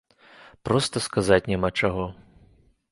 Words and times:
Проста 0.69 1.03
сказаць 1.07 1.41
няма 1.53 1.69
чаго. 1.83 2.05